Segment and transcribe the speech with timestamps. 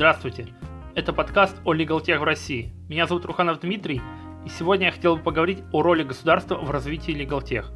[0.00, 0.46] Здравствуйте!
[0.94, 2.72] Это подкаст о LegalTech в России.
[2.88, 4.00] Меня зовут Руханов Дмитрий,
[4.46, 7.66] и сегодня я хотел бы поговорить о роли государства в развитии LegalTech.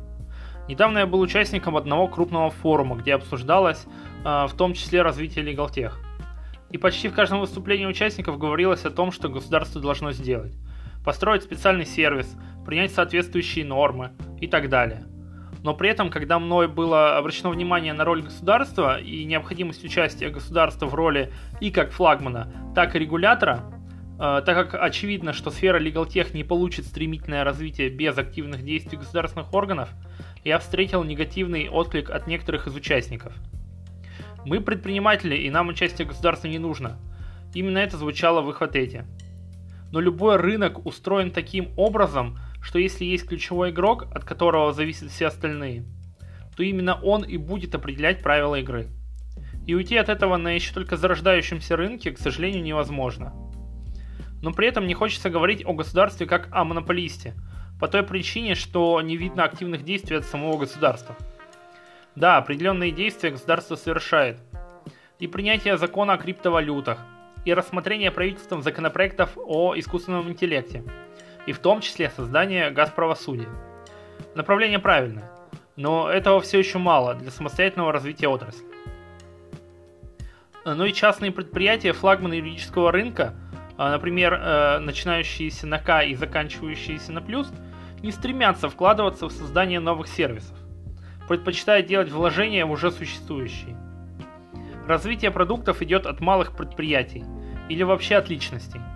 [0.66, 3.84] Недавно я был участником одного крупного форума, где обсуждалось
[4.24, 5.92] э, в том числе развитие LegalTech.
[6.70, 10.56] И почти в каждом выступлении участников говорилось о том, что государство должно сделать.
[11.04, 15.04] Построить специальный сервис, принять соответствующие нормы и так далее–
[15.64, 20.84] но при этом, когда мной было обращено внимание на роль государства и необходимость участия государства
[20.84, 23.64] в роли и как флагмана, так и регулятора,
[24.20, 29.54] э, так как очевидно, что сфера LegalTech не получит стремительное развитие без активных действий государственных
[29.54, 29.88] органов,
[30.44, 33.32] я встретил негативный отклик от некоторых из участников.
[34.44, 36.98] Мы предприниматели, и нам участие государства не нужно.
[37.54, 39.06] Именно это звучало в их ответе.
[39.92, 45.26] Но любой рынок устроен таким образом, что если есть ключевой игрок, от которого зависят все
[45.26, 45.84] остальные,
[46.56, 48.88] то именно он и будет определять правила игры.
[49.66, 53.34] И уйти от этого на еще только зарождающемся рынке, к сожалению, невозможно.
[54.40, 57.34] Но при этом не хочется говорить о государстве как о монополисте,
[57.78, 61.16] по той причине, что не видно активных действий от самого государства.
[62.16, 64.38] Да, определенные действия государство совершает.
[65.18, 66.98] И принятие закона о криптовалютах,
[67.44, 70.82] и рассмотрение правительством законопроектов о искусственном интеллекте–
[71.46, 73.48] и в том числе создание газправосудия.
[74.34, 75.30] Направление правильное,
[75.76, 78.64] но этого все еще мало для самостоятельного развития отрасли.
[80.64, 83.34] Ну и частные предприятия, флагманы юридического рынка,
[83.76, 87.52] а, например, э, начинающиеся на К и заканчивающиеся на плюс,
[88.02, 90.56] не стремятся вкладываться в создание новых сервисов,
[91.28, 93.76] предпочитая делать вложения в уже существующие.
[94.86, 97.24] Развитие продуктов идет от малых предприятий
[97.68, 98.80] или вообще от личностей–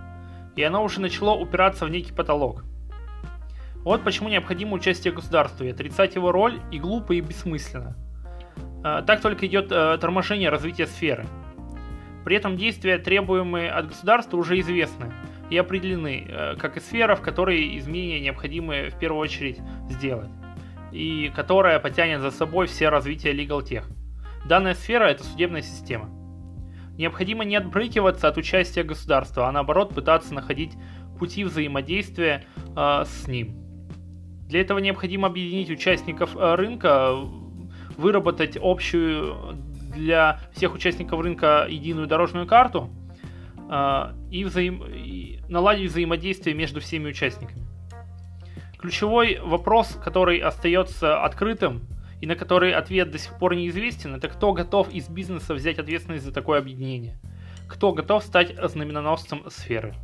[0.59, 2.65] и оно уже начало упираться в некий потолок.
[3.85, 7.97] Вот почему необходимо участие государства, и отрицать его роль и глупо, и бессмысленно.
[8.83, 11.27] А, так только идет э, торможение развития сферы.
[12.25, 15.13] При этом действия, требуемые от государства, уже известны
[15.49, 20.31] и определены, э, как и сфера, в которой изменения необходимы в первую очередь сделать,
[20.91, 23.85] и которая потянет за собой все развитие Legal Tech.
[24.45, 26.18] Данная сфера– это судебная система.
[26.99, 30.73] Необходимо не отбрыкиваться от участия государства, а наоборот пытаться находить
[31.17, 32.45] пути взаимодействия
[32.77, 33.55] э, с ним.
[34.49, 37.15] Для этого необходимо объединить участников э, рынка,
[37.97, 39.57] выработать общую
[39.95, 42.91] для всех участников рынка единую дорожную карту
[43.71, 44.83] э, и, взаим...
[44.85, 47.65] и наладить взаимодействие между всеми участниками.
[48.77, 51.83] Ключевой вопрос, который остается открытым,
[52.21, 56.25] и на который ответ до сих пор неизвестен, это кто готов из бизнеса взять ответственность
[56.25, 57.19] за такое объединение?
[57.69, 59.95] Кто готов стать знаменоносцем сферы?